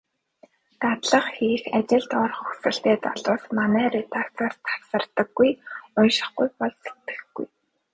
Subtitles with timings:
[0.81, 5.49] Дадлага хийх, ажилд орох хүсэлтэй залуус манай редакцаас тасардаггүй.
[5.97, 7.47] УНШИХГҮЙ БОЛ СЭТГЭХГҮЙ.